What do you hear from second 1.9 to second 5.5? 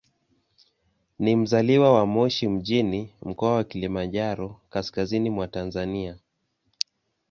wa Moshi mjini, Mkoa wa Kilimanjaro, kaskazini mwa